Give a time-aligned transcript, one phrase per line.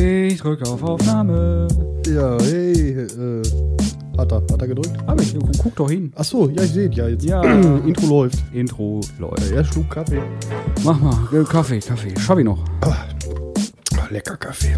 [0.00, 1.66] Ich drücke auf Aufnahme.
[2.06, 3.42] Ja, hey, äh,
[4.16, 4.92] hat er, hat er gedrückt?
[5.08, 6.12] Hab ich, guck doch hin.
[6.14, 7.24] Ach so, ja, ich sehe ja jetzt.
[7.24, 7.42] Ja.
[7.84, 8.38] Intro läuft.
[8.52, 9.50] Intro läuft.
[9.50, 10.22] Er schlug Kaffee.
[10.84, 12.14] Mach mal, äh, Kaffee, Kaffee.
[12.16, 12.64] Schau ich noch.
[12.82, 12.94] Ah,
[14.10, 14.76] lecker Kaffee.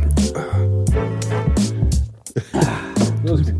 [3.26, 3.54] Gut.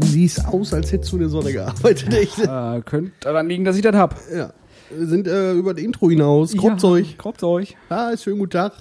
[0.00, 2.38] Du siehst aus, als hättest du in der Sonne gearbeitet, echt.
[2.38, 4.14] Äh, könnte daran liegen, dass ich das hab.
[4.32, 4.52] Ja.
[4.96, 6.56] Wir sind äh, über das Intro hinaus.
[6.56, 7.18] Kommt's ja, euch.
[7.18, 7.76] Kommt's euch.
[7.88, 8.72] Ah, ist schönen guten Tag.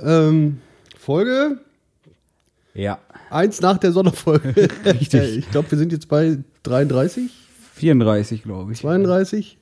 [0.00, 0.58] Ähm,
[1.00, 1.58] Folge
[2.74, 2.98] Ja.
[3.30, 4.54] 1 nach der Sonderfolge.
[4.84, 5.38] Richtig.
[5.38, 7.30] ich glaube, wir sind jetzt bei 33,
[7.74, 8.78] 34, glaube ich.
[8.78, 9.56] 32.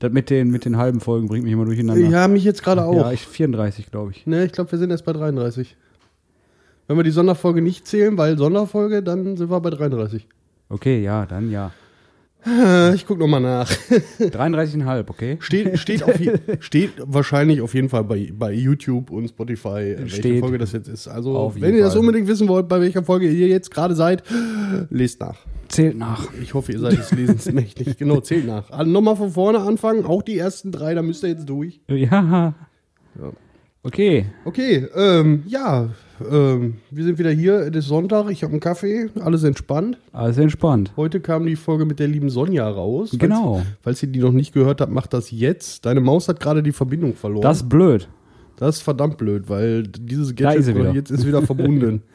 [0.00, 2.06] Das mit den, mit den halben Folgen bringt mich immer durcheinander.
[2.06, 2.94] Ja, mich jetzt gerade auch.
[2.94, 4.26] Ja, ich 34, glaube ich.
[4.26, 5.76] Ne, ich glaube, wir sind erst bei 33.
[6.86, 10.26] Wenn wir die Sonderfolge nicht zählen, weil Sonderfolge, dann sind wir bei 33.
[10.68, 11.72] Okay, ja, dann ja.
[12.94, 13.70] Ich guck noch mal nach.
[13.70, 15.36] 33,5, okay?
[15.40, 16.14] Steht, steht, auf,
[16.60, 20.40] steht wahrscheinlich auf jeden Fall bei, bei YouTube und Spotify, äh, welche Steht.
[20.40, 21.08] Folge das jetzt ist.
[21.08, 22.00] Also, wenn ihr das Fall.
[22.00, 24.22] unbedingt wissen wollt, bei welcher Folge ihr jetzt gerade seid,
[24.90, 25.38] lest nach.
[25.68, 26.28] Zählt nach.
[26.42, 27.96] Ich hoffe, ihr seid des Lesens mächtig.
[27.98, 28.70] Genau, zählt nach.
[28.70, 31.80] Also nochmal von vorne anfangen, auch die ersten drei, da müsst ihr jetzt durch.
[31.88, 32.54] Ja.
[33.18, 33.32] Ja.
[33.82, 34.26] Okay.
[34.44, 35.90] Okay, ähm, ja,
[36.30, 39.98] ähm, wir sind wieder hier, es ist Sonntag, ich habe einen Kaffee, alles entspannt.
[40.12, 40.92] Alles entspannt.
[40.96, 43.10] Heute kam die Folge mit der lieben Sonja raus.
[43.10, 43.62] Falls- Genau.
[43.82, 45.84] Falls ihr die noch nicht gehört habt, macht das jetzt.
[45.86, 47.42] Deine Maus hat gerade die Verbindung verloren.
[47.42, 48.08] Das ist blöd.
[48.56, 52.02] das ist verdammt blöd, weil dieses Gadget ist jetzt ist wieder verbunden.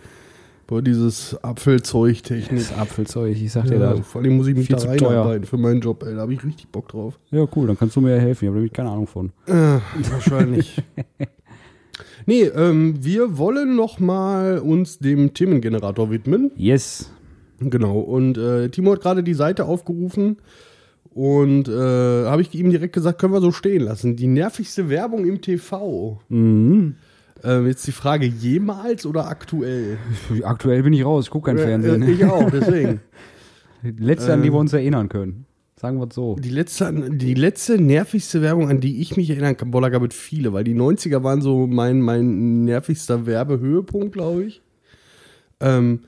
[0.67, 2.59] Boah, dieses Apfelzeug-Technik.
[2.59, 4.06] Das Apfelzeug, ich sag dir Ja, das.
[4.06, 6.13] vor allem muss ich mich Viel da reinarbeiten für meinen Job, ey.
[6.13, 7.17] Da habe ich richtig Bock drauf.
[7.31, 8.45] Ja, cool, dann kannst du mir ja helfen.
[8.45, 9.31] Ich habe nämlich keine Ahnung von.
[9.47, 9.80] Äh,
[10.11, 10.80] wahrscheinlich.
[12.25, 16.52] nee, ähm, wir wollen noch mal uns dem Themengenerator widmen.
[16.56, 17.11] Yes.
[17.59, 20.38] Genau, und äh, Timo hat gerade die Seite aufgerufen
[21.14, 21.72] und äh,
[22.25, 24.16] habe ich ihm direkt gesagt, können wir so stehen lassen.
[24.16, 26.22] Die nervigste Werbung im TV.
[26.30, 26.95] Mhm.
[27.44, 29.97] Ähm, jetzt die Frage, jemals oder aktuell?
[30.44, 32.02] Aktuell bin ich raus, ich gucke kein Fernsehen.
[32.03, 33.02] Äh, ich auch, deswegen.
[33.81, 34.53] Letzte, an die Ähm.
[34.53, 35.46] wir uns erinnern können.
[35.79, 36.35] Sagen wir es so.
[36.35, 40.03] Die letzte, die letzte nervigste Werbung, an die ich mich erinnern kann, boah, da gab
[40.03, 44.62] es viele, weil die 90er waren so mein, mein nervigster Werbehöhepunkt, glaube ich.
[45.62, 46.01] Ähm,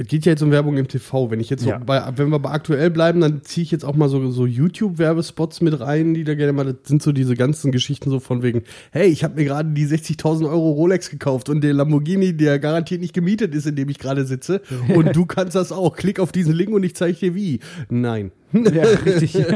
[0.00, 1.30] es geht ja jetzt um Werbung im TV.
[1.30, 1.78] Wenn ich jetzt so Ja.
[1.78, 5.60] bei, wenn wir bei aktuell bleiben, dann ziehe ich jetzt auch mal so, so YouTube-Werbespots
[5.60, 8.62] mit rein, die da gerne mal, das sind so diese ganzen Geschichten so von wegen,
[8.92, 13.00] hey, ich habe mir gerade die 60.000 Euro Rolex gekauft und der Lamborghini, der garantiert
[13.00, 14.62] nicht gemietet ist, in dem ich gerade sitze.
[14.94, 15.96] und du kannst das auch.
[15.96, 17.60] Klick auf diesen Link und ich zeige dir wie.
[17.88, 18.30] Nein.
[18.52, 19.36] Ja, richtig.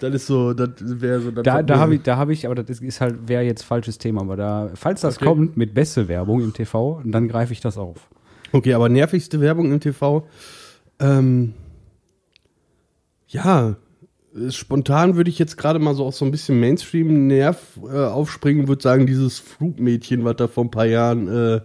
[0.00, 1.30] Das ist so, das wäre so.
[1.30, 3.62] Das da da habe ich, da hab ich, aber das ist- ist halt, wäre jetzt
[3.62, 4.22] falsches Thema.
[4.22, 5.24] Aber da, falls das Okay.
[5.26, 8.08] kommt mit beste Werbung im TV, dann greife ich das auf.
[8.52, 10.26] Okay, aber nervigste Werbung im TV.
[11.00, 11.54] Ähm,
[13.28, 13.76] ja,
[14.50, 18.82] spontan würde ich jetzt gerade mal so auf so ein bisschen Mainstream-Nerv äh, aufspringen, würde
[18.82, 21.60] sagen, dieses Flugmädchen, was da vor ein paar Jahren äh,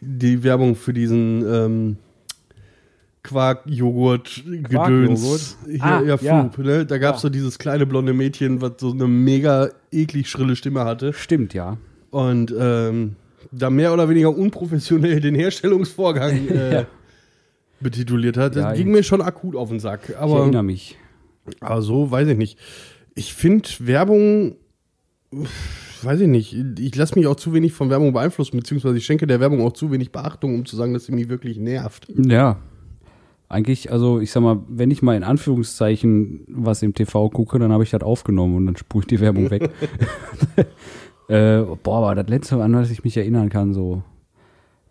[0.00, 1.96] die Werbung für diesen ähm,
[3.24, 5.56] Quark-Joghurt-Gedöns.
[5.66, 6.48] Hier, Ah, ja, ja.
[6.50, 6.86] Flug, ne?
[6.86, 7.28] Da gab es Ja.
[7.28, 11.12] so dieses kleine blonde Mädchen, was so eine mega eklig schrille Stimme hatte.
[11.12, 11.76] Stimmt, ja.
[12.10, 13.16] Und ähm,
[13.52, 16.86] da mehr oder weniger unprofessionell den Herstellungsvorgang äh, Ja.
[17.80, 18.56] betituliert hat.
[18.56, 20.08] Das Ja, ging ich- mir schon akut auf den Sack.
[20.10, 20.96] Ich Aber, erinnere mich.
[21.60, 22.58] aber so weiß ich nicht.
[23.14, 24.56] Ich finde Werbung,
[26.02, 29.26] weiß ich nicht, ich lasse mich auch zu wenig von Werbung beeinflussen, beziehungsweise ich schenke
[29.26, 32.06] der Werbung auch zu wenig Beachtung, um zu sagen, dass sie mich wirklich nervt.
[32.16, 32.58] Ja.
[33.50, 37.72] Eigentlich, also ich sag mal, wenn ich mal in Anführungszeichen was im TV gucke, dann
[37.72, 39.70] habe ich das aufgenommen und dann spule ich die Werbung weg.
[41.28, 44.02] äh, boah, aber das letzte, an das ich mich erinnern kann, so,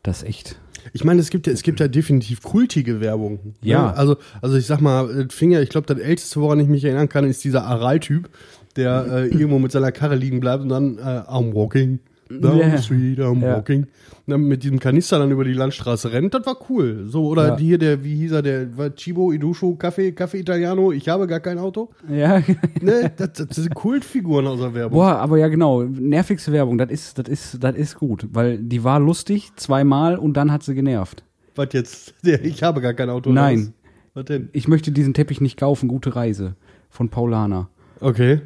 [0.04, 0.60] das echt.
[0.94, 3.40] Ich meine, es gibt ja, es gibt ja definitiv kultige Werbung.
[3.44, 3.54] ne?
[3.62, 3.92] Ja.
[3.92, 7.10] Also, also ich sag mal, das Finger, ich glaube, das älteste, woran ich mich erinnern
[7.10, 8.30] kann, ist dieser Aral-Typ,
[8.76, 12.00] der äh, irgendwo mit seiner Karre liegen bleibt und dann äh, I'm walking
[12.30, 12.76] down Ja.
[12.78, 13.56] the street, I'm Ja.
[13.58, 13.88] walking.
[14.26, 17.06] Dann mit diesem Kanister dann über die Landstraße rennt, das war cool.
[17.08, 17.58] So, oder Ja.
[17.58, 21.40] hier der, wie hieß er, der war Chibo Idusho, Kaffee, Kaffee Italiano, ich habe gar
[21.40, 21.90] kein Auto.
[22.10, 22.42] Ja,
[22.82, 23.12] Ne?
[23.16, 24.98] Das, das sind Kultfiguren aus der Werbung.
[25.00, 28.84] Boah, aber ja genau, nervigste Werbung, das ist, das ist, das ist gut, weil die
[28.84, 31.24] war lustig zweimal und dann hat sie genervt.
[31.56, 32.14] Was jetzt?
[32.44, 33.32] Ich habe gar kein Auto.
[33.32, 33.74] Nein.
[34.14, 34.50] Was denn?
[34.52, 36.56] Ich möchte diesen Teppich nicht kaufen, gute Reise
[36.90, 37.70] von Paulana.
[38.00, 38.42] Okay.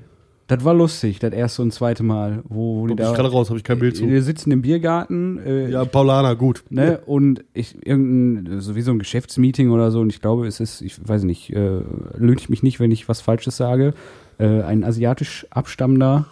[0.52, 3.48] Das war lustig, das erste und zweite Mal, wo, wo die Komm ich gerade raus,
[3.50, 4.06] habe ich kein Bild zu.
[4.06, 6.64] Wir sitzen im Biergarten, äh, Ja, Paulana, gut.
[6.70, 11.00] ne, und ich irgendein sowieso ein Geschäftsmeeting oder so und ich glaube, es ist, ich
[11.08, 11.80] weiß nicht, äh,
[12.18, 13.94] löhnt mich nicht, wenn ich was Falsches sage,
[14.40, 16.26] äh, ein asiatisch abstammender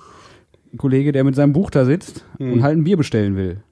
[0.76, 2.52] Kollege, der mit seinem Buch da sitzt Hm.
[2.54, 3.64] und halt ein Bier bestellen will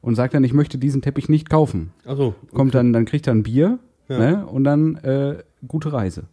[0.00, 1.90] und sagt dann, ich möchte diesen Teppich nicht kaufen.
[2.06, 2.34] Achso.
[2.54, 4.18] Kommt dann, dann kriegt er ein Bier, Ja.
[4.18, 5.36] ne, und dann äh,
[5.68, 6.24] gute Reise.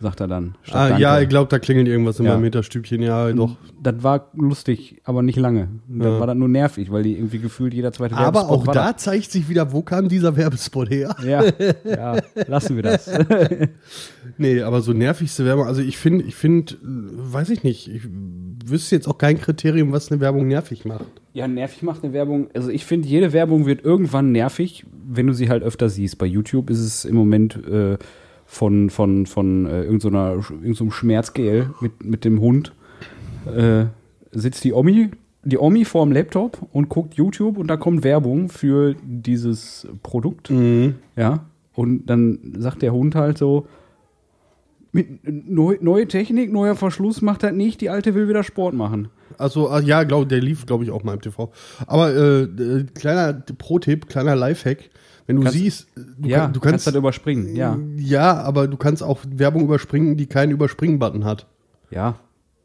[0.00, 0.54] Sagt er dann.
[0.70, 1.02] Ah, Danke.
[1.02, 2.34] ja, ich glaube, da klingelt irgendwas in Ja.
[2.34, 3.02] meinem Hinterstübchen.
[3.02, 3.56] Ja, doch.
[3.82, 5.68] Das war lustig, aber nicht lange.
[5.88, 6.20] Dann Ja.
[6.20, 8.96] war das nur nervig, weil die irgendwie gefühlt jeder zweite Aber Werbespot auch war da
[8.96, 11.16] zeigt sich wieder, wo kam dieser Werbespot her?
[11.24, 11.42] Ja,
[11.84, 12.16] ja,
[12.46, 13.10] lassen wir das.
[14.36, 18.02] Nee, aber so nervigste Werbung, also ich finde, ich finde, weiß ich nicht, ich
[18.64, 21.06] wüsste jetzt auch kein Kriterium, was eine Werbung nervig macht.
[21.32, 22.48] Ja, nervig macht eine Werbung.
[22.54, 26.18] Also ich finde, jede Werbung wird irgendwann nervig, wenn du sie halt öfter siehst.
[26.18, 27.96] Bei YouTube ist es im Moment äh,
[28.50, 32.72] von, von, von äh, irgendeiner, irgendeinem so Schmerzgel mit, mit dem Hund.
[33.46, 33.84] Äh,
[34.32, 35.10] sitzt die Omi,
[35.44, 40.50] die Omi vorm Laptop und guckt YouTube und da kommt Werbung für dieses Produkt.
[41.14, 41.46] Ja.
[41.74, 43.66] Und dann sagt der Hund halt so,
[44.92, 49.08] mit, neu, neue Technik, neuer Verschluss macht das nicht, die alte will wieder Sport machen.
[49.36, 51.52] Also, ah, ja, glaub, der lief, glaube ich, auch mal im TV.
[51.86, 54.90] Aber äh, kleiner Pro-Tipp, kleiner Lifehack,
[55.28, 57.78] wenn du Kannst- siehst, du, ja, kann, du kannst, das überspringen, ja.
[57.96, 61.46] ja, aber du kannst auch Werbung überspringen, die keinen Überspringen-Button hat.
[61.90, 62.18] Ja,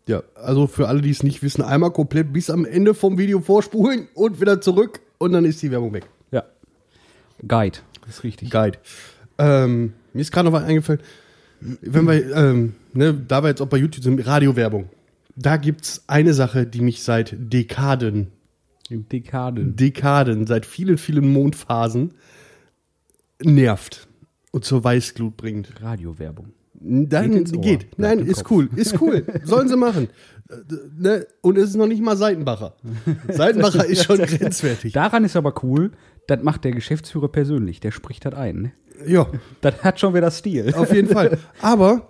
[0.08, 3.42] Ja, also für alle, die es nicht wissen, einmal komplett bis am Ende vom Video
[3.42, 6.08] vorspulen und wieder zurück und dann ist die Werbung weg.
[6.32, 6.44] Ja.
[7.48, 8.50] Guide, das ist richtig.
[8.50, 8.78] Guide.
[9.38, 11.02] Ähm, mir ist gerade noch was eingefallen.
[11.60, 14.90] Wenn wir, ähm, ne, da wir jetzt auch bei YouTube sind, Radiowerbung.
[15.36, 18.28] Da gibt's eine Sache, die mich seit Dekaden,
[18.90, 19.76] Dekaden.
[19.76, 22.14] Dekaden, seit vielen, vielen Mondphasen
[23.42, 24.08] nervt
[24.52, 25.82] und zur Weißglut bringt.
[25.82, 26.54] Radiowerbung.
[26.86, 28.00] Dann Geht geht.
[28.00, 28.52] Nein, ist Kopf.
[28.52, 29.26] cool, ist cool.
[29.46, 30.10] Sollen sie machen.
[30.50, 30.56] Äh,
[30.98, 31.28] ne?
[31.42, 32.76] Und es ist noch nicht mal Seitenbacher.
[33.30, 34.92] Seitenbacher ist schon grenzwertig.
[34.92, 35.92] Daran ist aber cool,
[36.28, 38.62] das macht der Geschäftsführer persönlich, der spricht das ein.
[38.64, 38.72] Ne?
[39.08, 39.28] Ja,
[39.62, 40.74] Das hat schon wieder Stil.
[40.76, 41.38] auf jeden Fall.
[41.62, 42.10] Aber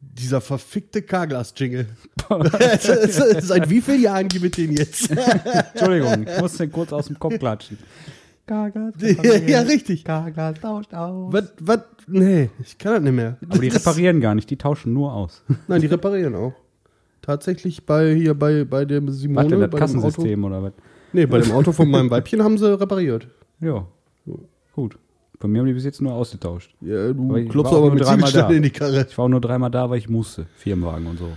[0.00, 1.86] dieser verfickte Carglass-Jingle.
[3.40, 5.10] Seit wie vielen Jahren gibt es den jetzt?
[5.10, 7.78] Entschuldigung, ich muss den kurz aus dem Kopf klatschen.
[8.46, 8.92] Karglas,
[9.46, 10.04] ja, richtig.
[10.04, 11.32] Karglas tauscht aus.
[11.32, 11.80] Was, was?
[12.06, 13.36] Nee, ich kann das nicht mehr.
[13.48, 15.42] Aber die Das- reparieren gar nicht, die tauschen nur aus.
[15.68, 16.52] Nein, die reparieren auch.
[17.22, 19.78] Tatsächlich bei hier bei, bei dem Simone, Warte, das bei dem Auto.
[19.78, 20.72] Kassensystem oder was?
[21.12, 23.26] Nee, bei dem Auto von meinem Weibchen haben sie repariert.
[23.60, 23.84] Ja,
[24.74, 24.96] gut.
[25.40, 26.74] Bei mir haben die bis jetzt nur ausgetauscht.
[26.80, 28.48] Ja, du ich klopfst aber nur mit dreimal da.
[28.50, 29.06] in die Karre.
[29.08, 30.46] Ich war auch nur dreimal da, weil ich musste.
[30.56, 31.28] Firmenwagen und so.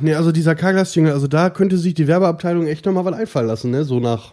[0.00, 3.70] Nee, also dieser Carglass-Jingle, also da könnte sich die Werbeabteilung echt nochmal was einfallen lassen,
[3.70, 3.84] ne?
[3.84, 4.32] So nach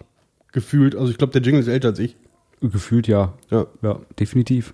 [0.51, 0.95] gefühlt.
[0.95, 2.15] Also ich glaube, der Jingle ist älter als ich.
[2.61, 3.33] Gefühlt ja.
[3.49, 3.67] Ja.
[3.81, 4.73] Ja, definitiv.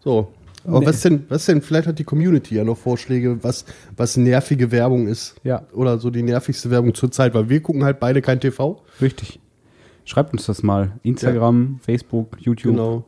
[0.00, 0.32] So.
[0.64, 0.86] Aber Nee.
[0.86, 3.64] was denn, was denn, vielleicht hat die Community ja noch Vorschläge, was,
[3.96, 5.36] was nervige Werbung ist.
[5.42, 5.66] Ja.
[5.72, 8.82] Oder so die nervigste Werbung zur Zeit, weil wir gucken halt beide kein TV.
[9.00, 9.40] Richtig.
[10.04, 10.98] Schreibt uns das mal.
[11.02, 13.04] Instagram, Facebook, YouTube, Genau.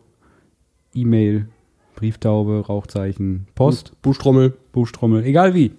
[0.94, 1.48] E-Mail,
[1.94, 4.54] Brieftaube, Rauchzeichen, Post, Buschtrommel.
[4.72, 5.72] Buchstrommel, egal wie.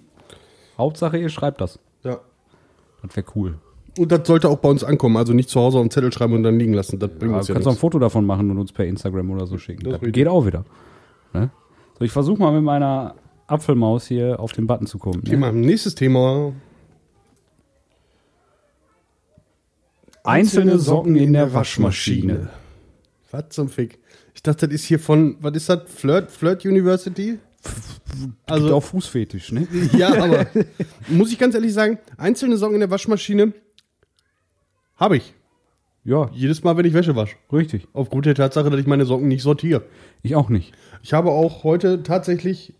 [0.78, 1.78] Hauptsache, ihr schreibt das.
[2.04, 2.20] Ja.
[3.02, 3.58] Das wäre cool.
[3.98, 5.16] Und das sollte auch bei uns ankommen.
[5.16, 6.98] Also nicht zu Hause auf einen Zettel schreiben und dann liegen lassen.
[6.98, 7.80] Das bringt Ja, uns du ja kannst auch ein nichts.
[7.80, 9.84] Foto davon machen und uns per Instagram oder so schicken.
[9.88, 10.64] Das Das, geht auch wieder.
[11.32, 11.50] Ne?
[11.98, 13.14] So, ich versuche mal mit meiner
[13.46, 15.18] Apfelmaus hier auf den Button zu kommen.
[15.22, 15.30] Ne?
[15.30, 15.52] Thema.
[15.52, 16.52] Nächstes Thema.
[20.24, 22.48] Einzelne Socken in der Waschmaschine.
[23.30, 23.98] Was zum Fick?
[24.34, 25.82] Ich dachte, das ist hier von, was ist das?
[25.86, 27.38] Flirt, Flirt University?
[28.46, 29.66] Also Also, auch Fußfetisch, ne?
[29.96, 30.46] ja, aber
[31.08, 33.52] muss ich ganz ehrlich sagen, einzelne Socken in der Waschmaschine
[34.96, 35.34] habe ich.
[36.06, 37.36] Ja, Jedes Mal, wenn ich Wäsche wasche.
[37.52, 37.88] richtig.
[37.94, 39.82] Aufgrund der Tatsache, dass ich meine Socken nicht sortiere.
[40.22, 40.72] Ich auch nicht.
[41.02, 42.74] Ich habe auch heute tatsächlich.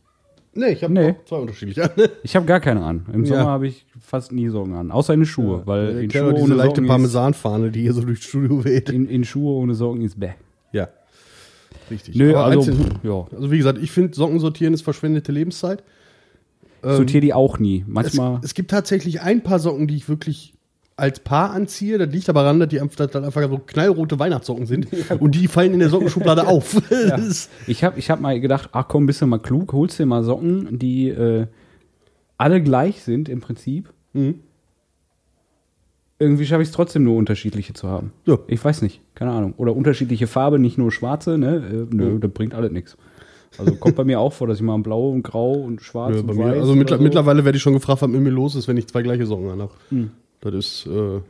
[0.57, 1.15] Nee, ich habe Nee.
[1.27, 1.85] zwei unterschiedliche.
[1.85, 1.91] an.
[2.23, 3.07] Ich habe gar keine an.
[3.13, 3.37] Im Ja.
[3.39, 4.91] Sommer habe ich fast nie Socken an.
[4.91, 8.03] Außer in Schuhe, weil Ich in Schuhe, diese ohne leichte Socken Parmesanfahne, die hier so
[8.03, 8.91] durchs Studio weht.
[8.91, 10.33] in, in Schuhe ohne Socken ist bäh.
[10.73, 10.89] Ja.
[11.91, 12.15] Richtig.
[12.15, 13.27] Nö, Aber also, einzeln- ja.
[13.35, 15.83] also wie gesagt, ich finde Socken sortieren ist verschwendete Lebenszeit.
[16.83, 17.85] Ich sortiere die auch nie.
[17.89, 18.37] Manchmal.
[18.41, 20.54] Es, es gibt tatsächlich ein paar Socken, die ich wirklich
[20.97, 21.99] als Paar anziehe.
[21.99, 24.87] Das liegt aber daran, dass die dass das einfach so knallrote Weihnachtssocken sind.
[25.21, 26.75] Und die fallen in der Sockenschublade auf.
[26.91, 30.07] Ist- Ich habe ich hab mal gedacht, ach komm, bist du mal klug, holst dir
[30.07, 31.47] mal Socken, die äh,
[32.39, 33.93] alle gleich sind im Prinzip.
[34.13, 34.41] Mhm.
[36.21, 38.13] Irgendwie schaffe ich es trotzdem nur unterschiedliche zu haben.
[38.25, 38.39] Ja.
[38.47, 39.55] Ich weiß nicht, keine Ahnung.
[39.57, 41.57] Oder unterschiedliche Farbe, nicht nur schwarze, ne?
[41.91, 42.97] Äh, nö, das bringt alles nichts.
[43.59, 46.21] Also kommt bei mir auch vor, dass ich mal blau und grau und schwarz Ja,
[46.23, 47.03] und weiß mir, also mittler- so.
[47.03, 49.51] mittlerweile werde ich schon gefragt, was mit mir los ist, wenn ich zwei gleiche Socken
[49.51, 49.73] anhabe.
[49.91, 50.11] Hm.
[50.45, 51.21] Das ist, äh,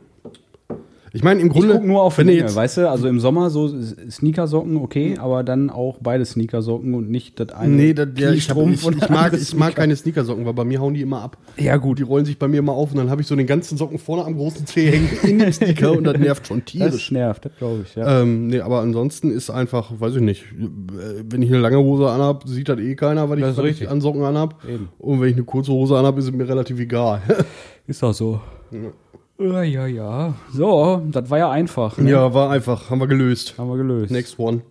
[1.13, 2.89] ich meine, im Ich Grunde, gucke nur auf wenn Länge, jetzt, weißt du?
[2.89, 3.69] Also im Sommer so
[4.09, 8.49] Sneakersocken, okay, aber dann auch beide Sneakersocken und nicht das eine nee, das, ja, ich,
[8.49, 11.21] hab, ich, ich, das mag, ich mag keine Sneakersocken, weil bei mir hauen die immer
[11.21, 11.37] ab.
[11.55, 13.47] Ja gut, Die rollen sich bei mir immer auf und dann habe ich so den
[13.47, 16.65] ganzen Socken vorne am großen Zeh hängen in dem Sneaker und das nervt schon das
[16.65, 17.11] tierisch.
[17.11, 18.21] nervt, das glaube ich, ja.
[18.21, 22.09] Ähm, nee, aber ansonsten ist einfach, weiß ich nicht, äh, wenn ich eine lange Hose
[22.09, 23.89] anhab, sieht das eh keiner, weil ich, Das was ich richtig.
[23.89, 24.61] an Socken anhab.
[24.67, 24.89] Eben.
[24.99, 27.21] Und wenn ich eine kurze Hose anhab, ist es mir relativ egal.
[27.87, 28.41] Ist auch so.
[29.37, 30.33] Ja, ja, ja.
[30.53, 31.97] So, das war ja einfach.
[31.97, 32.09] Ne?
[32.11, 33.55] ja, war einfach, haben wir gelöst.
[33.57, 34.11] Haben wir gelöst.
[34.11, 34.61] Next one.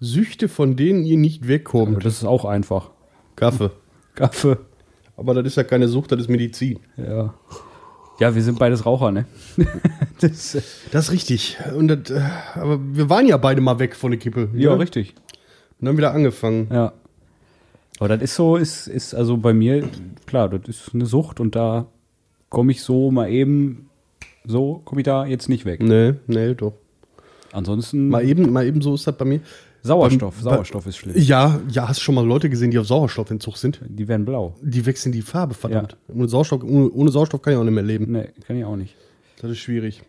[0.00, 2.04] Süchte, von denen ihr nicht Aber wegkommt.
[2.04, 2.90] das ist auch einfach.
[3.36, 3.70] Kaffee.
[4.14, 4.56] Kaffee.
[5.16, 6.78] Aber das ist ja keine Sucht, das ist Medizin.
[6.96, 7.34] Ja.
[8.20, 9.26] Ja, wir sind beides Raucher, ne?
[10.20, 11.56] das, äh, Das ist richtig.
[11.76, 12.20] Und das, äh,
[12.54, 14.48] aber wir waren ja beide mal weg von der Kippe.
[14.54, 14.80] ja, ne?
[14.80, 15.14] richtig.
[15.80, 16.68] Und dann wieder angefangen.
[16.72, 16.92] Ja.
[17.98, 19.88] Aber das ist so, ist, ist also bei mir,
[20.26, 21.86] klar, das ist eine Sucht und da
[22.48, 23.88] komme ich so mal eben,
[24.46, 25.82] so komme ich da jetzt nicht weg.
[25.82, 26.74] Nee, nee, doch.
[27.52, 29.40] Ansonsten Mal eben, mal eben so ist das bei mir.
[29.82, 31.14] Sauerstoff, Beim- Sauerstoff ist schlimm.
[31.16, 33.80] Ja, ja, hast schon mal Leute gesehen, die auf Sauerstoffentzug sind?
[33.88, 34.54] Die werden blau.
[34.60, 35.96] Die wechseln die Farbe, verdammt.
[36.08, 38.12] Ohne, Sauerstoff, ohne, ohne Sauerstoff kann ich auch nicht mehr leben.
[38.12, 38.94] Nee, kann ich auch nicht.
[39.40, 40.02] Das ist schwierig.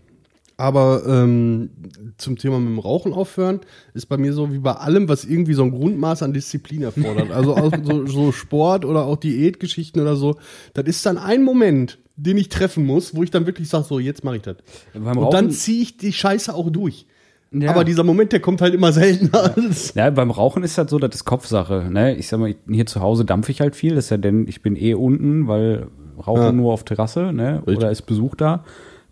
[0.59, 1.69] Aber ähm,
[2.17, 3.61] zum Thema mit dem Rauchen aufhören
[3.93, 7.31] ist bei mir so wie bei allem, was irgendwie so ein Grundmaß an Disziplin erfordert.
[7.31, 10.35] Also auch so, so Sport oder auch Diätgeschichten oder so.
[10.73, 13.99] Das ist dann ein Moment, den ich treffen muss, wo ich dann wirklich sage, so
[13.99, 14.57] jetzt mache ich das.
[14.93, 17.05] Beim Und Rauchen, dann ziehe ich die Scheiße auch durch.
[17.53, 17.69] Ja.
[17.71, 19.55] Aber dieser Moment, der kommt halt immer seltener.
[19.95, 21.87] Ja, beim Rauchen ist das so, das ist Kopfsache.
[21.89, 22.17] Ne?
[22.17, 24.61] Ich sag mal, hier zu Hause dampfe ich halt viel, das ist ja denn, ich
[24.61, 25.87] bin eh unten, weil
[26.27, 26.51] Rauche Ja.
[26.51, 27.63] nur auf Terrasse, ne?
[27.65, 28.65] Oder ist Besuch da.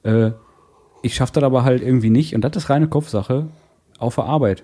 [0.04, 0.32] Äh,
[1.02, 3.48] ich schaffe das aber halt irgendwie nicht und das ist reine Kopfsache
[4.00, 4.64] auf der Arbeit.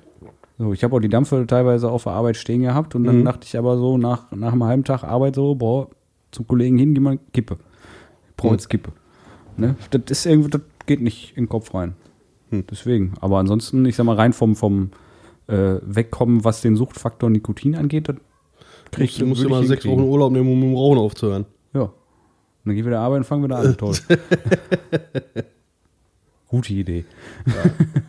[0.58, 3.26] So, ich habe auch die Dampfe teilweise auf der Arbeit stehen gehabt und dann Mhm.
[3.26, 5.88] dachte ich aber so nach, nach einem halben Tag Arbeit so, boah,
[6.32, 7.58] zum Kollegen hin, geh mal Kippe.
[8.30, 8.56] Ich brauche Mhm.
[8.56, 8.92] jetzt Kippe.
[9.58, 9.76] Ne?
[9.92, 11.96] Das ist irgendwie, das geht nicht in den Kopf rein.
[12.50, 12.66] Hm.
[12.70, 13.14] Deswegen.
[13.22, 14.92] Aber ansonsten, ich sag mal, rein vom, vom
[15.48, 18.16] äh, Wegkommen, was den Suchtfaktor Nikotin angeht, das
[18.92, 20.02] kriegst Du musst immer sechs Wochen.
[20.02, 21.46] Urlaub nehmen, um mit dem Rauchen aufzuhören.
[21.74, 21.82] Ja.
[21.84, 21.92] Und
[22.66, 23.76] dann geh wieder arbeiten und fang wieder an.
[23.78, 23.96] Toll.
[26.54, 27.04] Gute Idee.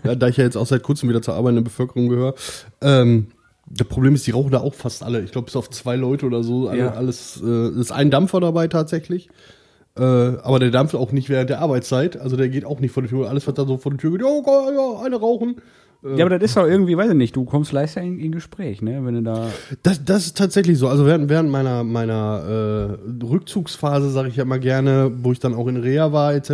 [0.05, 2.35] Ja, da ich ja jetzt auch seit kurzem wieder zur arbeitenden Bevölkerung gehöre.
[2.83, 3.29] Ähm,
[3.71, 5.23] das Problem ist, die rauchen da auch fast alle.
[5.23, 6.71] Ich glaube, bis auf zwei Leute oder so.
[6.71, 6.91] Ja.
[6.91, 9.31] Alles äh, ist ein Dampfer dabei tatsächlich.
[9.97, 12.19] Äh, aber der dampft auch nicht während der Arbeitszeit.
[12.19, 13.31] Also der geht auch nicht vor die Tür.
[13.31, 15.63] Alles, was da so vor die Tür geht, ja, okay, ja, eine rauchen.
[16.17, 18.83] Ja, aber das ist doch irgendwie, weiß ich nicht, du kommst leichter in, in Gespräch,
[18.83, 19.01] ne?
[19.05, 19.49] Wenn du da.
[19.83, 20.89] Das, das ist tatsächlich so.
[20.89, 25.55] Also während, während meiner, meiner äh, Rückzugsphase, sage ich ja immer gerne, wo ich dann
[25.55, 26.51] auch in Reha war, etc.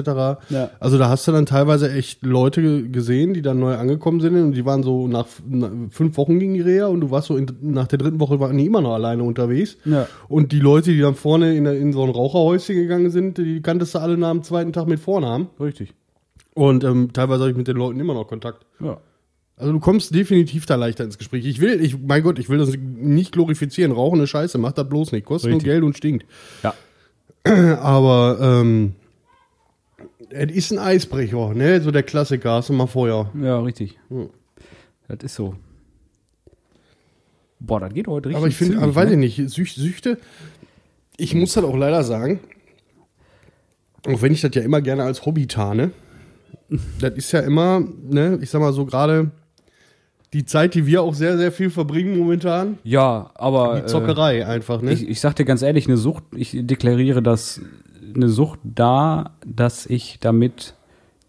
[0.51, 0.71] Ja.
[0.79, 4.37] Also da hast du dann teilweise echt Leute ge- gesehen, die dann neu angekommen sind
[4.37, 7.37] und die waren so nach, nach fünf Wochen gegen die Reha und du warst so
[7.37, 9.77] in, nach der dritten Woche waren die immer noch alleine unterwegs.
[9.85, 10.07] Ja.
[10.29, 13.95] Und die Leute, die dann vorne in, in so ein Raucherhäuschen gegangen sind, die kanntest
[13.95, 15.49] du alle nach dem zweiten Tag mit Vornamen.
[15.59, 15.93] Richtig.
[16.55, 18.65] Und ähm, teilweise habe ich mit den Leuten immer noch Kontakt.
[18.81, 18.99] Ja.
[19.61, 21.45] Also du kommst definitiv da leichter ins Gespräch.
[21.45, 23.93] Ich will, ich, mein Gott, ich will das nicht glorifizieren.
[23.93, 25.27] Rauchen ist scheiße, macht das bloß nicht.
[25.27, 25.67] Kostet Richtig.
[25.67, 26.27] nur Geld und stinkt.
[26.63, 26.75] Ja.
[27.79, 28.95] Aber ähm,
[30.31, 31.81] es ist ein Eisbrecher, ne?
[31.83, 33.31] So der Klassiker, hast du mal Feuer.
[33.41, 33.99] Ja, richtig.
[34.09, 34.31] Hm.
[35.09, 35.55] Das ist so.
[37.59, 38.39] Boah, das geht heute richtig.
[38.39, 39.27] Aber ich finde, aber weiß ne?
[39.27, 40.19] ich nicht, Süch, Süchte,
[41.19, 42.41] ich muss das auch leider sagen,
[44.07, 45.91] auch wenn ich das ja immer gerne als Hobby tarne,
[46.99, 49.31] das ist ja immer, ne, ich sag mal so gerade
[50.33, 53.81] die Zeit, die wir auch sehr, sehr viel verbringen momentan, Ja, aber.
[53.81, 54.93] die Zockerei einfach, ne?
[54.93, 57.61] Ich, ich sag dir ganz ehrlich, eine Sucht, ich deklariere das
[58.15, 60.75] eine Sucht da, dass ich damit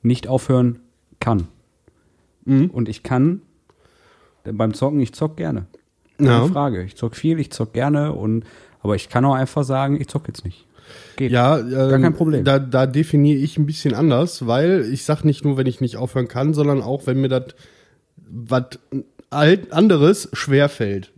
[0.03, 0.79] nicht aufhören
[1.20, 1.48] kann.
[2.46, 2.70] Mhm.
[2.72, 3.41] Und ich kann
[4.46, 5.65] denn beim Zocken, ich zock gerne.
[6.17, 6.46] Keine Ja.
[6.48, 6.84] Frage.
[6.84, 8.43] Ich zock viel, ich zock gerne und
[8.81, 10.65] aber ich kann auch einfach sagen, ich zock jetzt nicht.
[11.15, 11.31] Geht.
[11.31, 12.43] Ja, ähm, kein Problem.
[12.43, 15.98] Da, da definiere ich ein bisschen anders, weil ich sag nicht nur, wenn ich nicht
[15.98, 17.53] aufhören kann, sondern auch, wenn mir das
[18.31, 18.79] was
[19.29, 21.11] anderes schwerfällt.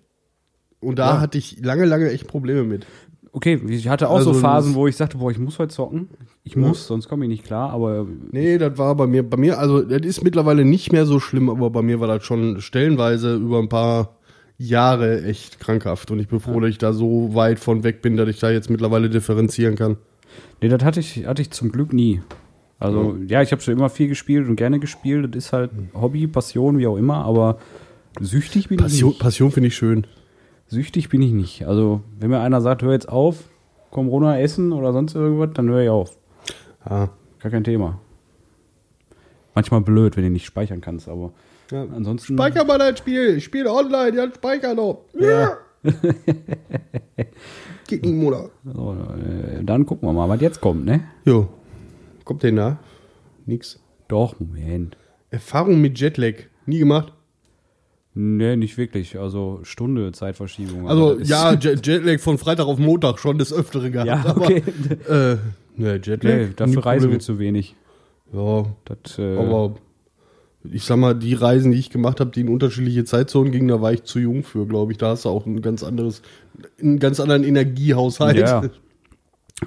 [0.80, 1.22] Und da Ja.
[1.22, 2.86] hatte ich lange, lange echt Probleme mit.
[3.32, 6.10] Okay, ich hatte auch Also so Phasen, wo ich sagte, boah, ich muss heute zocken.
[6.44, 9.58] Ich muss, sonst komme ich nicht klar, aber Nee, das war bei mir, bei mir,
[9.58, 13.36] also das ist mittlerweile nicht mehr so schlimm, aber bei mir war das schon stellenweise
[13.36, 14.18] über ein paar
[14.58, 16.12] Jahre echt krankhaft.
[16.12, 18.52] Und ich bin froh, dass ich da so weit von weg bin, dass ich da
[18.52, 19.98] jetzt mittlerweile differenzieren kann.
[20.62, 22.22] Nee, das hatte ich, hatte ich zum Glück nie.
[22.84, 25.34] Also, ja, ich habe schon immer viel gespielt und gerne gespielt.
[25.36, 27.58] Das ist halt Hobby, Passion, wie auch immer, aber
[28.20, 29.20] süchtig bin ich Passion, nicht.
[29.22, 30.06] Passion finde ich schön.
[30.68, 31.66] Süchtig bin ich nicht.
[31.66, 33.44] Also, wenn mir einer sagt, hör jetzt auf,
[33.92, 36.18] komm runter essen oder sonst irgendwas, dann höre ich auf.
[36.90, 37.10] Ja.
[37.40, 38.00] Gar kein Thema.
[39.56, 41.32] Manchmal blöd, wenn du nicht speichern kannst, aber
[41.72, 41.84] Ja.
[41.96, 42.34] ansonsten.
[42.36, 43.38] Speicher mal dein Spiel.
[43.38, 45.02] Ich spiele online, ja, speicher noch.
[45.20, 45.58] Ja.
[47.88, 48.50] Geht nicht, Mutter.
[48.66, 51.02] So, äh, dann gucken wir mal, was jetzt kommt, ne?
[51.26, 51.48] Jo.
[52.24, 52.80] Kommt denn da?
[53.46, 53.80] Nix.
[54.08, 54.98] Doch, Moment.
[55.30, 56.36] Erfahrung mit Jetlag.
[56.66, 57.14] Nie gemacht.
[58.16, 59.18] Nee, nicht wirklich.
[59.18, 60.88] Also Stunde Zeitverschiebung.
[60.88, 64.08] Also, Aber das ja, Jet Jetlag von Freitag auf Montag schon des Öfteren gehabt.
[64.08, 64.64] Ja, aber, okay.
[65.10, 65.38] Äh,
[65.76, 66.24] ne, Jetlag.
[66.24, 67.76] Nee, dafür reisen wir zu wenig.
[68.32, 69.76] Ja, Das, äh, aber
[70.72, 73.82] ich sag mal, die Reisen, die ich gemacht habe, die in unterschiedliche Zeitzonen gingen, da
[73.82, 74.98] war ich zu jung für, glaube ich.
[74.98, 76.22] Da hast du auch ein ganz anderes,
[76.80, 78.38] einen ganz anderen Energiehaushalt.
[78.38, 78.64] Ja.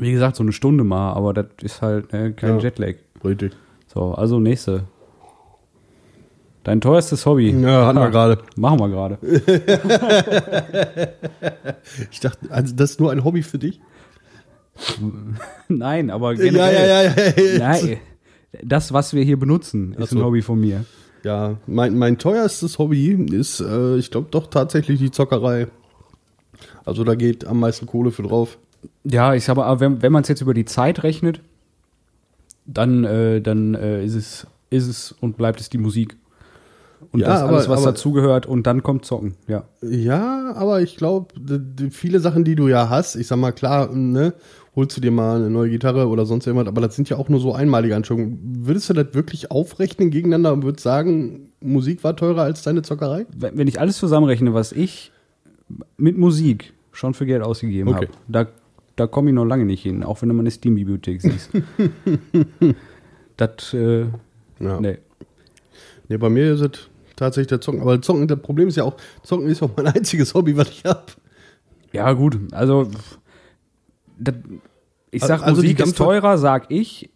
[0.00, 2.62] wie gesagt, so eine Stunde mal, aber das ist halt äh, kein Ja.
[2.62, 2.94] Jetlag.
[3.24, 3.52] Richtig.
[3.92, 4.84] So, also nächste.
[6.64, 7.50] Dein teuerstes Hobby.
[7.50, 8.38] Ja, hatten wir gerade.
[8.56, 9.18] Machen wir gerade.
[12.10, 13.80] Ich dachte, also das ist nur ein Hobby für dich?
[15.68, 16.88] Nein, aber Ja, generell.
[16.88, 17.58] ja, ja, ja.
[17.58, 17.96] Nein,
[18.62, 20.18] das, was wir hier benutzen, ist so.
[20.18, 20.84] ein Hobby von mir.
[21.24, 25.68] Ja, mein, mein teuerstes Hobby ist, äh, ich glaube, doch tatsächlich die Zockerei.
[26.84, 28.58] Also da geht am meisten Kohle für drauf.
[29.04, 31.40] Ja, ich sage aber, wenn, wenn man es jetzt über die Zeit rechnet,
[32.66, 36.16] dann, äh, dann äh, ist, es, ist es und bleibt es die Musik.
[37.12, 39.64] Und Ja, das aber- alles, was dazugehört und dann kommt Zocken, ja.
[39.83, 41.28] Ja, aber ich glaube,
[41.90, 44.33] viele Sachen, die du ja hast, ich sag mal, klar, ne,
[44.75, 47.28] holst du dir mal eine neue Gitarre oder sonst irgendwas, aber das sind ja auch
[47.28, 48.38] nur so einmalige Anschaffungen.
[48.66, 53.26] Würdest du das wirklich aufrechnen gegeneinander und würdest sagen, Musik war teurer als deine Zockerei?
[53.37, 55.12] Wenn wenn ich alles zusammenrechne, was ich
[55.97, 58.06] mit Musik schon für Geld ausgegeben Okay.
[58.09, 58.47] habe, da,
[58.96, 61.50] da komme ich noch lange nicht hin, auch wenn du meine Steam-Bibliothek siehst.
[63.36, 64.06] das, äh,
[64.60, 64.80] Ja.
[64.80, 64.98] nee.
[66.08, 67.80] Nee, bei mir ist es tatsächlich der Zocken.
[67.80, 70.84] Aber Zocken, das Problem ist ja auch, Zocken ist auch mein einziges Hobby, was ich
[70.84, 71.02] habe.
[71.92, 72.88] Ja, gut, also
[74.18, 74.34] das,
[75.10, 77.10] ich sag, Also die Musik ist teurer, sag ich,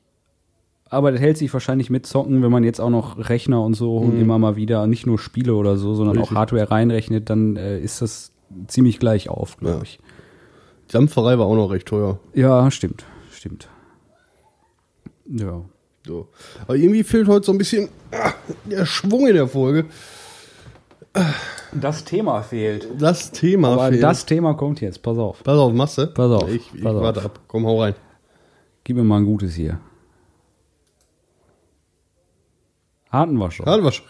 [0.89, 3.97] aber das hält sich wahrscheinlich mit Zocken, wenn man jetzt auch noch Rechner und so
[3.99, 6.21] und immer mal wieder nicht nur Spiele oder so, sondern Mhm.
[6.23, 6.37] Richtig.
[6.37, 8.33] auch Hardware reinrechnet, dann äh, ist das
[8.67, 9.99] ziemlich gleich auf, glaube Ja.
[10.91, 12.19] Die Dampferei war auch noch recht teuer.
[12.35, 13.69] Ja, stimmt, stimmt.
[15.27, 15.63] Ja.
[16.05, 16.29] So.
[16.63, 17.89] Aber irgendwie fehlt heute so ein bisschen
[18.65, 19.87] der Schwung in der Folge.
[21.73, 22.89] Das Thema fehlt.
[22.99, 24.03] Das Thema Aber fehlt.
[24.03, 25.43] das Thema kommt jetzt, pass auf.
[25.45, 26.07] Pass auf, du?
[26.09, 27.03] Pass auf, Ich, ich pass auf.
[27.03, 27.41] warte ab.
[27.47, 27.95] Komm, hau rein.
[28.83, 29.79] Gib mir mal ein gutes hier.
[33.11, 33.67] Hatten wir schon.
[33.67, 34.07] Hatten wir schon.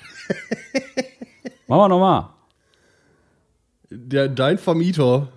[1.67, 2.29] Machen wir nochmal.
[3.91, 5.29] Der, dein Vermieter.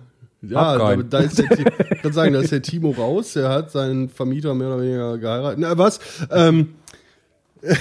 [0.48, 3.32] Ja, da, da ist der, ich kann sagen, da ist der Timo raus.
[3.34, 5.58] Der hat seinen Vermieter mehr oder weniger geheiratet.
[5.58, 6.00] Na, was?
[6.30, 6.74] Ähm,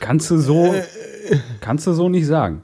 [0.00, 0.74] Kannst du so,
[1.60, 2.62] kannst du so nicht sagen.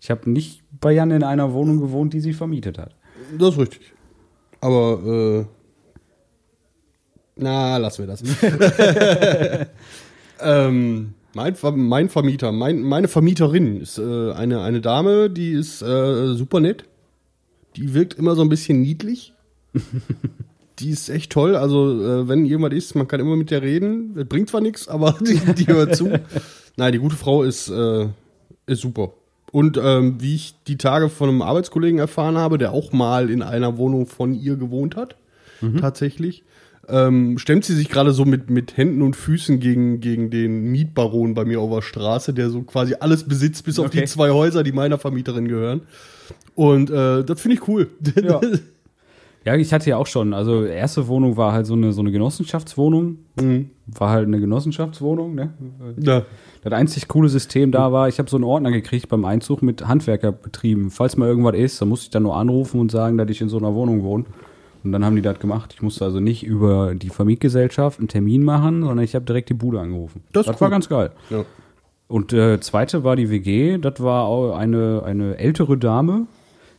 [0.00, 2.94] Ich habe nicht bei Jan in einer Wohnung gewohnt, die sie vermietet hat.
[3.36, 3.92] das ist richtig.
[4.60, 5.44] Aber, äh,
[7.34, 8.22] na, lassen wir das.
[10.40, 16.34] ähm, mein, mein Vermieter, mein, meine Vermieterin ist äh, eine, eine Dame, die ist äh,
[16.34, 16.84] super nett.
[17.76, 19.32] Die wirkt immer so ein bisschen niedlich.
[20.78, 21.56] die ist echt toll.
[21.56, 24.14] Also, äh, wenn jemand ist, man kann immer mit der reden.
[24.14, 26.20] Das bringt zwar nichts, aber die, die hört zu.
[26.76, 28.08] Nein, die gute Frau ist, äh,
[28.66, 29.12] ist super.
[29.50, 33.42] Und ähm, wie ich die Tage von einem Arbeitskollegen erfahren habe, der auch mal in
[33.42, 35.16] einer Wohnung von ihr gewohnt hat,
[35.78, 36.42] tatsächlich,
[36.88, 41.34] ähm, stemmt sie sich gerade so mit, mit Händen und Füßen gegen, gegen den Mietbaron
[41.34, 44.00] bei mir auf der Straße, der so quasi alles besitzt, bis auf Okay.
[44.00, 45.82] die zwei Häuser, die meiner Vermieterin gehören.
[46.54, 47.88] Und äh, das finde ich cool.
[48.22, 48.40] Ja.
[49.44, 50.34] Ja, ich hatte ja auch schon.
[50.34, 53.18] Also erste Wohnung war halt so eine so eine Genossenschaftswohnung.
[53.40, 53.70] Mhm.
[53.86, 55.34] War halt eine Genossenschaftswohnung.
[55.34, 55.52] Ne?
[55.98, 56.22] ja.
[56.62, 59.88] Das einzig coole System da war, ich habe so einen Ordner gekriegt beim Einzug mit
[59.88, 60.90] Handwerkerbetrieben.
[60.90, 63.48] Falls mal irgendwas ist, dann musste ich dann nur anrufen und sagen, dass ich in
[63.48, 64.26] so einer Wohnung wohne.
[64.84, 65.72] Und dann haben die das gemacht.
[65.74, 69.54] Ich musste also nicht über die Vermietgesellschaft einen Termin machen, sondern ich habe direkt die
[69.54, 70.22] Bude angerufen.
[70.32, 71.12] Das ist war ganz geil.
[71.30, 71.44] ja.
[72.08, 73.78] Und äh, zweite war die WG.
[73.78, 76.26] Das war auch eine, eine ältere Dame,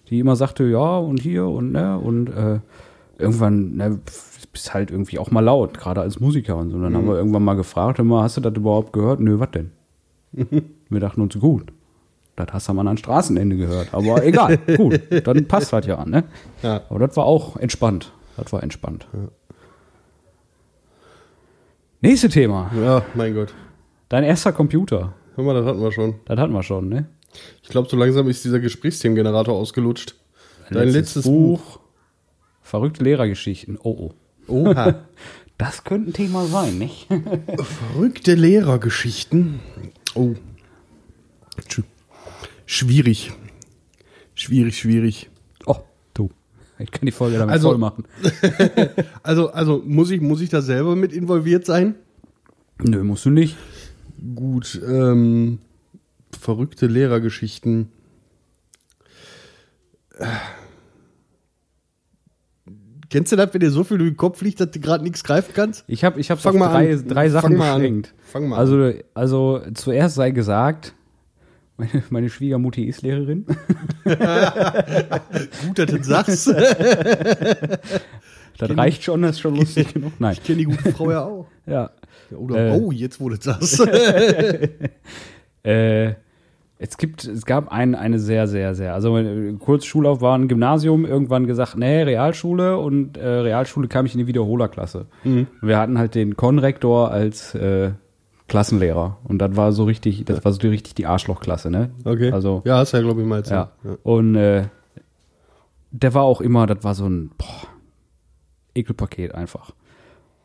[0.09, 2.59] die immer sagte, ja und hier und ne und äh,
[3.17, 3.99] irgendwann ne,
[4.51, 6.75] bist halt irgendwie auch mal laut, gerade als Musiker und so.
[6.75, 9.19] Und dann haben wir irgendwann mal gefragt, immer, hast du das überhaupt gehört?
[9.19, 9.71] Nö, was denn?
[10.89, 11.73] wir dachten uns, gut,
[12.36, 13.93] das hast du am anderen Straßenende gehört.
[13.93, 16.24] Aber egal, gut, dann passt das ja, ne?
[16.62, 16.82] Ja.
[16.89, 18.12] Aber das war auch entspannt.
[18.38, 19.08] Das war entspannt.
[22.02, 22.72] Nächste Thema.
[22.76, 23.54] ja, mein Gott.
[24.10, 25.13] Dein erster Computer.
[25.36, 26.15] Hör mal, das hatten wir schon.
[26.26, 27.08] Das hatten wir schon, ne?
[27.63, 30.15] Ich glaube, so langsam ist dieser Gesprächsthemengenerator ausgelutscht.
[30.69, 31.80] Dein letztes Buch.
[32.62, 33.78] Verrückte Lehrergeschichten.
[33.82, 34.12] Oh,
[34.48, 34.52] oh.
[34.52, 34.96] Oha.
[35.56, 37.08] Das könnte ein Thema sein, nicht?
[37.93, 39.60] Verrückte Lehrergeschichten.
[40.15, 40.32] Oh.
[41.69, 41.84] Sch-
[42.65, 43.32] Schwierig.
[44.36, 45.30] Schwierig, schwierig.
[45.65, 45.78] Oh,
[46.13, 46.30] du.
[46.80, 48.06] Ich kann die Folge damit Also- voll machen.
[49.23, 51.95] Also, also muss ich, muss ich da selber mit involviert sein?
[52.82, 53.56] Nö, musst du nicht.
[54.36, 55.60] Gut, ähm,
[56.39, 57.89] verrückte Lehrergeschichten.
[60.17, 60.26] Äh.
[63.10, 65.23] Kennst du das, wenn dir so viel durch den Kopf liegt, dass du gerade nichts
[65.23, 65.84] greifen kannst?
[65.88, 67.08] Ich habe ich hab's Fang auf drei, an.
[67.08, 67.82] drei Sachen Fang mal an.
[67.82, 68.13] beschränkt.
[68.32, 70.95] Fang mal also, also zuerst sei gesagt,
[71.77, 73.45] meine, meine Schwiegermutti ist Lehrerin.
[74.05, 76.47] Gut, dass du das sagst.
[78.57, 80.13] Das reicht schon, das ist schon lustig genug.
[80.19, 80.33] Nein.
[80.33, 81.47] Ich kenne die gute Frau ja auch.
[81.65, 81.89] Ja.
[82.36, 82.79] Oder, Äh.
[82.79, 83.79] oh, jetzt du das.
[85.65, 86.15] Äh,
[86.77, 91.47] es gibt, es gab ein, eine sehr, sehr, sehr, also äh, kurz Schullaufbahn, Gymnasium, irgendwann
[91.47, 95.05] gesagt, nee, Realschule und äh, Realschule kam ich in die Wiederholerklasse.
[95.23, 95.47] Mhm.
[95.62, 97.91] Wir hatten halt den Konrektor als äh,
[98.53, 99.17] Klassenlehrer.
[99.23, 101.89] Und das war so richtig, das war so die, richtig die Arschlochklasse, ne?
[102.05, 102.31] Okay.
[102.31, 103.67] Also, ja, hast ja, glaube ich, mal erzählt.
[103.83, 103.97] ja.
[104.03, 104.67] Und äh,
[105.89, 107.67] der war auch immer, das war so ein boah,
[108.75, 109.71] Ekelpaket einfach.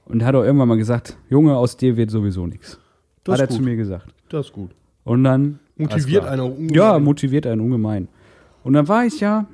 [0.06, 2.78] Und hat auch irgendwann mal gesagt, Junge, aus dir wird sowieso nichts.
[3.24, 3.64] Das Hat ist er zu gut.
[3.66, 4.14] mir gesagt.
[4.30, 4.70] Das ist gut.
[5.04, 6.74] Und dann Motiviert einer ungemein.
[6.74, 8.08] Ja, motiviert einen ungemein.
[8.64, 9.46] Und dann war ich ja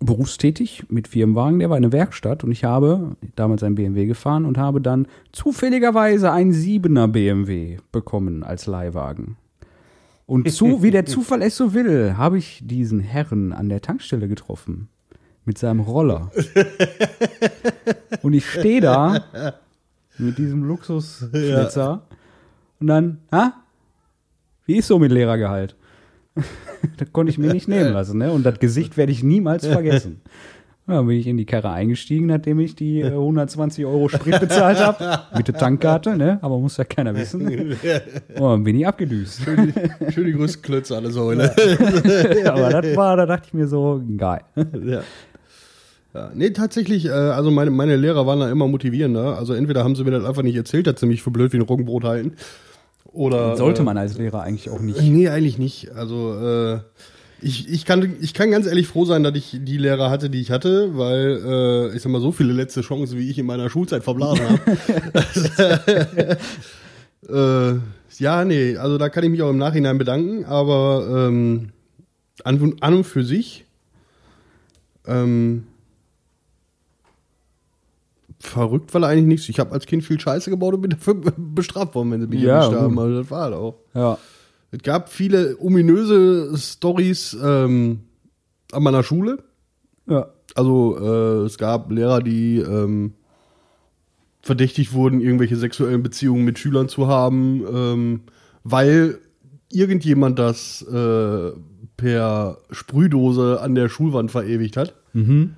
[0.00, 4.44] berufstätig mit Firmenwagen, der war in der Werkstatt und ich habe damals einen BMW gefahren
[4.44, 9.36] und habe dann zufälligerweise einen 7er BMW bekommen als Leihwagen.
[10.26, 14.28] Und zu, wie der Zufall es so will, habe ich diesen Herrn an der Tankstelle
[14.28, 14.88] getroffen.
[15.44, 16.30] Mit seinem Roller.
[18.20, 19.24] Und ich stehe da
[20.18, 22.02] mit diesem Luxusflitzer.
[22.80, 23.54] Und dann, ha?
[24.66, 25.74] Wie ist so mit Lehrergehalt?
[26.96, 28.32] das konnte ich mir nicht nehmen lassen, ne?
[28.32, 30.20] Und das Gesicht werde ich niemals vergessen.
[30.86, 34.40] Ja, dann bin ich in die Karre eingestiegen, nachdem ich die äh, 120 Euro Sprit
[34.40, 35.20] bezahlt habe.
[35.36, 36.38] Mit der Tankkarte, ne?
[36.40, 37.46] Aber muss ja keiner wissen.
[37.46, 37.76] Und
[38.38, 39.42] dann bin ich abgedüst.
[39.42, 41.54] Schön die größten Klötze alle so, ne?
[42.46, 44.40] Aber das war, da dachte ich mir so, geil.
[44.56, 45.02] Ja.
[46.14, 49.36] Ja, nee, tatsächlich, äh, also meine, meine Lehrer waren da immer motivierender.
[49.36, 51.58] Also entweder haben sie mir das einfach nicht erzählt, dass sie mich für blöd wie
[51.58, 52.32] ein Roggenbrot halten.
[53.18, 53.56] Oder.
[53.56, 55.02] Sollte äh, man als Lehrer eigentlich auch nicht.
[55.02, 55.90] Nee, eigentlich nicht.
[55.90, 56.78] Also, äh,
[57.40, 60.40] ich, ich, kann, ich kann ganz ehrlich froh sein, dass ich die Lehrer hatte, die
[60.40, 63.70] ich hatte, weil, äh, ich sag mal, so viele letzte Chancen, wie ich in meiner
[63.70, 66.38] Schulzeit verblasen habe.
[67.28, 71.70] äh, ja, nee, also da kann ich mich auch im Nachhinein bedanken, aber ähm,
[72.44, 73.64] an, an und für sich
[75.08, 75.66] ähm,
[78.40, 79.48] verrückt, weil eigentlich nichts.
[79.48, 82.40] Ich habe als Kind viel Scheiße gebaut und bin dafür bestraft worden, wenn sie mich
[82.40, 82.98] Ja, erwischt haben.
[82.98, 83.76] Also das war halt auch.
[83.94, 84.18] Ja.
[84.70, 88.00] Es gab viele ominöse Stories ähm,
[88.72, 89.38] an meiner Schule.
[90.06, 90.28] Ja.
[90.54, 93.14] Also äh, es gab Lehrer, die ähm,
[94.42, 98.20] verdächtigt wurden, irgendwelche sexuellen Beziehungen mit Schülern zu haben, ähm,
[98.64, 99.18] weil
[99.70, 101.52] irgendjemand das äh,
[101.96, 104.94] per Sprühdose an der Schulwand verewigt hat.
[105.12, 105.54] Mhm.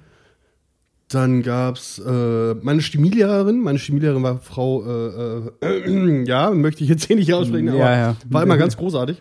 [1.11, 3.61] Dann gab's äh, meine Chemielehrerin.
[3.61, 7.97] Meine Chemielehrerin war Frau, äh, äh, ja, möchte ich jetzt hier nicht aussprechen, Ja, aber
[7.97, 8.17] ja.
[8.29, 9.21] war immer ganz großartig.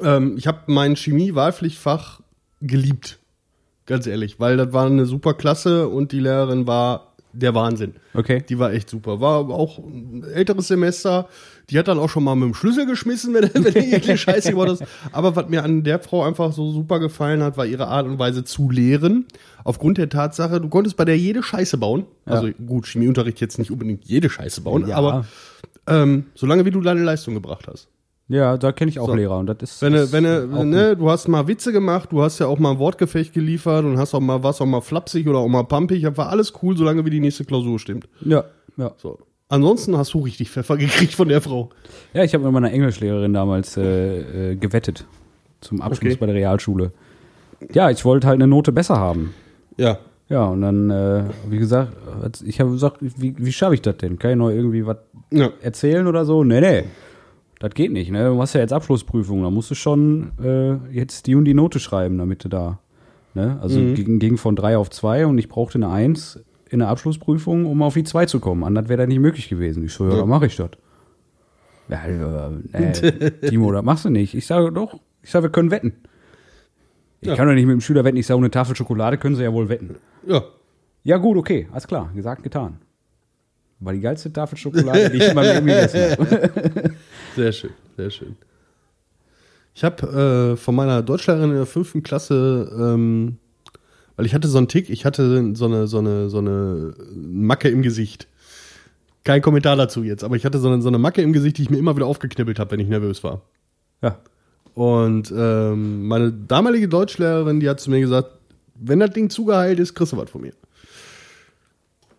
[0.00, 2.20] Ähm, ich habe mein Chemie-Wahlpflichtfach
[2.60, 3.18] geliebt,
[3.86, 7.94] ganz ehrlich, weil das war eine super Klasse und die Lehrerin war der Wahnsinn.
[8.14, 8.44] Okay.
[8.48, 9.20] Die war echt super.
[9.20, 11.28] War auch ein älteres Semester.
[11.70, 14.68] Die hat dann auch schon mal mit dem Schlüssel geschmissen, wenn, wenn irgendwie Scheiße gemacht
[14.68, 14.84] hast.
[15.12, 18.18] Aber was mir an der Frau einfach so super gefallen hat, war ihre Art und
[18.18, 19.26] Weise zu lehren.
[19.64, 22.04] Aufgrund der Tatsache, du konntest bei der jede Scheiße bauen.
[22.26, 24.96] Also gut, Chemieunterricht jetzt nicht unbedingt jede Scheiße bauen, Ja.
[24.96, 25.24] aber
[25.86, 27.88] ähm, solange wie du deine Leistung gebracht hast.
[28.28, 29.14] Ja, da kenne ich auch So.
[29.14, 29.82] Lehrer und das ist.
[29.82, 32.58] Wenn du, ist wenn du, ne, du hast mal Witze gemacht, du hast ja auch
[32.58, 35.64] mal ein Wortgefecht geliefert und hast auch mal was auch mal flapsig oder auch mal
[35.64, 36.02] pumpig.
[36.02, 38.08] Das war alles cool, solange wie die nächste Klausur stimmt.
[38.24, 38.44] Ja,
[38.76, 38.92] ja.
[38.96, 39.18] So.
[39.52, 41.68] Ansonsten hast du richtig Pfeffer gekriegt von der Frau.
[42.14, 45.04] Ja, ich habe mit meiner Englischlehrerin damals äh, äh, gewettet.
[45.60, 46.20] Zum Abschluss Okay.
[46.20, 46.92] bei der Realschule.
[47.72, 49.34] Ja, ich wollte halt eine Note besser haben.
[49.76, 49.98] Ja.
[50.28, 51.92] Ja, und dann, äh, wie gesagt,
[52.44, 54.18] ich habe gesagt, wie, wie schaffe ich das denn?
[54.18, 54.96] Kann ich noch irgendwie was
[55.30, 55.50] Ja.
[55.60, 56.42] erzählen oder so?
[56.44, 56.84] Nee, nee.
[57.58, 58.24] Das geht nicht, ne?
[58.30, 61.78] Du hast ja jetzt Abschlussprüfung, da musst du schon äh, jetzt die und die Note
[61.78, 62.78] schreiben, damit du da.
[63.34, 63.58] Ne?
[63.60, 66.40] Also ging, ging von drei auf zwei und ich brauchte eine Eins
[66.72, 68.64] in der Abschlussprüfung, um auf die zwei zu kommen.
[68.64, 69.84] Anders wäre das nicht möglich gewesen.
[69.84, 70.70] Ich so, ja, dann mache ich das.
[71.88, 74.34] Ja, äh, äh, Timo, das machst du nicht.
[74.34, 75.92] Ich sage doch, ich sage, wir können wetten.
[77.20, 77.36] Ich Ja.
[77.36, 79.52] kann doch nicht mit dem Schüler wetten, ich sage, eine Tafel Schokolade können sie ja
[79.52, 79.96] wohl wetten.
[80.26, 80.42] Ja.
[81.04, 82.78] Ja, gut, okay, alles klar, gesagt, getan.
[83.80, 86.94] War die geilste Tafel Schokolade, die ich in meinem Leben gegessen habe.
[87.36, 88.36] Sehr schön, sehr schön.
[89.74, 93.38] Ich habe äh, von meiner Deutschlehrerin in der fünften Klasse, ähm,
[94.16, 97.68] weil ich hatte so einen Tick, ich hatte so eine, so eine, so eine Macke
[97.68, 98.28] im Gesicht.
[99.24, 101.62] Kein Kommentar dazu jetzt, aber ich hatte so eine, so eine Macke im Gesicht, die
[101.62, 103.42] ich mir immer wieder aufgeknibbelt habe, wenn ich nervös war.
[104.02, 104.18] Ja.
[104.74, 108.30] Und ähm, meine damalige Deutschlehrerin, die hat zu mir gesagt,
[108.74, 110.52] wenn das Ding zugeheilt ist, kriegst du was von mir.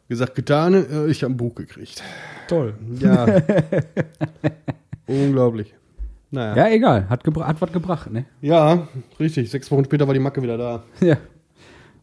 [0.08, 2.04] Gesagt, getan, äh, ich habe ein Buch gekriegt.
[2.48, 2.76] Toll.
[3.00, 3.26] Ja.
[5.08, 5.74] Unglaublich.
[6.32, 6.56] Naja.
[6.56, 8.26] Ja, egal, hat, hat was gebracht, ne?
[8.42, 8.88] Ja,
[9.20, 9.52] richtig.
[9.52, 10.84] Sechs Wochen später war die Macke wieder da.
[11.00, 11.18] Ja.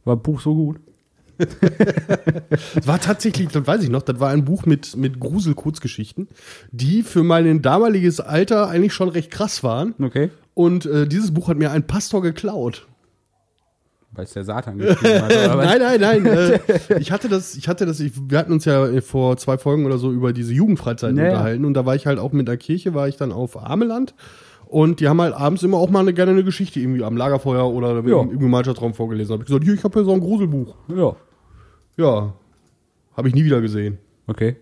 [0.04, 0.80] War Buch so gut.
[1.38, 1.48] Das
[2.86, 6.28] war tatsächlich, das weiß ich noch, das war ein Buch mit, mit Grusel-Kurzgeschichten,
[6.70, 9.94] die für mein damaliges Alter eigentlich schon recht krass waren.
[10.02, 10.30] Okay.
[10.54, 12.86] Und äh, dieses Buch hat mir ein Pastor geklaut.
[14.12, 15.30] Weil es der Satan geschrieben hat.
[15.56, 16.26] nein, nein, nein.
[16.26, 16.58] äh,
[16.98, 19.98] ich hatte das, ich hatte das, ich, wir hatten uns ja vor zwei Folgen oder
[19.98, 21.30] so über diese Jugendfreizeiten Ja, ja.
[21.30, 24.14] unterhalten und da war ich halt auch mit der Kirche, war ich dann auf Ameland
[24.70, 27.68] und die haben halt abends immer auch mal eine, gerne eine Geschichte irgendwie am Lagerfeuer
[27.68, 28.20] oder im, Ja.
[28.20, 29.33] im Gemeinschaftsraum vorgelesen.
[29.35, 30.74] Hab ich gesagt, hier, ich habe hier so ein Gruselbuch.
[30.88, 31.16] Ja.
[31.96, 32.33] Ja,
[33.16, 33.98] habe ich nie wieder gesehen.
[34.26, 34.56] Okay.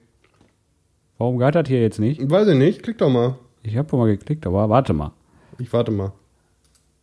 [1.18, 2.28] Warum geht das hier jetzt nicht?
[2.30, 3.36] Weiß ich nicht, klick doch mal.
[3.62, 5.12] Ich habe mal geklickt, aber warte mal.
[5.58, 6.12] Ich warte mal.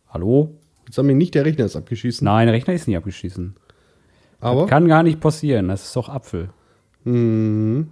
[0.08, 0.54] Hallo?
[0.86, 2.24] Jetzt haben wir nicht der Rechner ist abgeschießen.
[2.24, 3.54] Nein, der Rechner ist nicht abgeschießen.
[4.40, 4.66] aber.
[4.66, 5.68] Kann gar nicht passieren.
[5.68, 6.50] Das ist doch Apfel.
[7.04, 7.88] Mhm.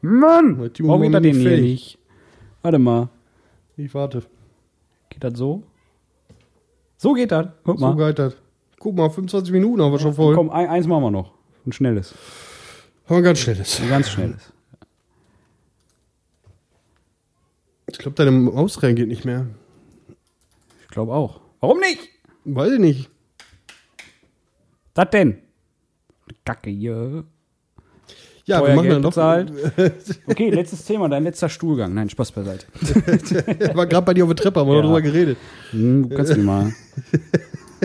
[0.00, 0.70] Mann!
[0.80, 1.98] Warum geht das denn hier nicht?
[2.62, 3.08] Warte mal.
[3.76, 4.22] Ich warte.
[5.10, 5.62] Geht das so?
[6.96, 7.48] So geht das.
[7.64, 8.06] Guck So mal.
[8.08, 8.36] geht das.
[8.78, 10.34] Guck mal, 25 Minuten haben wir schon voll.
[10.34, 11.32] Komm, ein, eins machen wir noch.
[11.66, 12.14] Ein schnelles.
[13.06, 13.80] Aber ganz schnelles.
[13.80, 14.52] Ein ganz schnelles.
[17.90, 19.46] Ich glaube, deine Maus reagiert nicht mehr.
[20.82, 21.40] Ich glaube auch.
[21.60, 22.00] Warum nicht?
[22.44, 23.10] Weiß ich nicht.
[24.94, 25.42] Das denn?
[26.44, 27.24] Kacke hier.
[28.46, 29.10] Ja, Teuer wir machen Geld dann doch.
[29.10, 29.52] bezahlt.
[30.26, 31.94] Okay, letztes Thema, dein letzter Stuhlgang.
[31.94, 32.66] Nein, Spaß beiseite.
[33.74, 34.82] war gerade bei dir auf der Treppe, haben wir Ja.
[34.82, 35.38] noch drüber geredet.
[35.70, 36.72] Hm, du kannst nicht mal.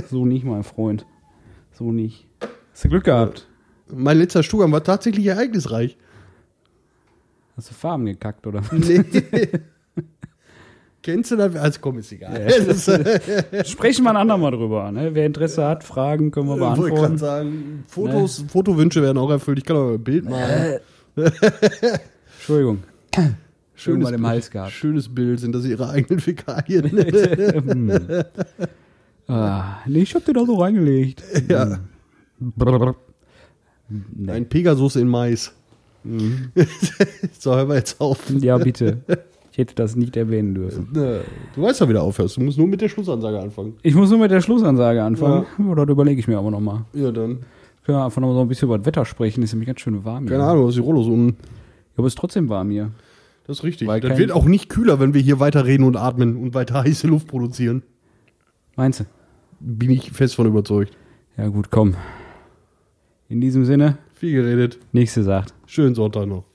[0.10, 1.06] So nicht, mein Freund.
[1.72, 2.28] So nicht.
[2.74, 3.48] Hast du Glück gehabt?
[3.88, 5.98] Mein letzter Stuhlgang war tatsächlich ereignisreich.
[7.56, 8.62] Hast du Farben gekackt, oder?
[8.72, 9.04] Nee.
[11.02, 11.56] Kennst du das?
[11.56, 12.46] Also komm, ist egal.
[12.68, 14.92] Das ist, äh, Sprechen wir ein andermal drüber.
[14.92, 15.12] Ne?
[15.14, 17.18] Wer Interesse hat, Fragen können wir wollte gerade beantworten.
[17.18, 19.60] sagen, Fotos, Fotowünsche werden auch erfüllt.
[19.60, 20.80] Ich kann auch ein Bild malen.
[22.38, 22.84] Entschuldigung.
[23.76, 24.28] Schön mal im.
[24.28, 24.72] Hals gehabt.
[24.72, 26.90] Schönes Bild, sind das ihre eigenen Fäkalien?
[29.30, 29.34] Hm.
[29.36, 31.24] ah, nee, ich hab dir da so reingelegt.
[31.48, 31.80] ja.
[32.40, 32.96] Brrr.
[34.28, 35.54] Ein Pegasus in Mais.
[36.04, 36.52] Mhm.
[37.40, 38.30] so, hören wir jetzt auf.
[38.40, 38.98] Ja, bitte.
[39.60, 40.88] Hätte das nicht erwähnen dürfen.
[40.94, 41.20] Ne,
[41.54, 42.38] Du weißt ja, wie du aufhörst.
[42.38, 43.76] Du musst nur mit der Schlussansage anfangen.
[43.82, 45.46] Ich muss nur mit der Schlussansage anfangen.
[45.70, 46.86] Oder das überlege ich mir aber nochmal.
[46.94, 47.40] Ja, dann.
[47.84, 49.44] Können wir einfach noch so ein bisschen über das Wetter sprechen.
[49.44, 50.38] Ist nämlich ganz schön warm hier.
[50.38, 51.36] Keine Ahnung, was die Rollos um.
[51.98, 52.92] Aber es ist trotzdem warm hier.
[53.48, 53.86] Das ist richtig.
[53.90, 56.76] Weil das wird auch nicht kühler, wenn wir hier weiter reden und atmen und weiter
[56.86, 57.84] heiße Luft produzieren.
[58.78, 59.04] Meinst du?
[59.60, 60.96] Bin ich fest von überzeugt.
[61.36, 61.96] Ja, gut, komm.
[63.28, 64.80] In diesem Sinne, Viel geredet.
[64.94, 65.54] nächste sagt.
[65.66, 66.46] Schönen Sonntag noch.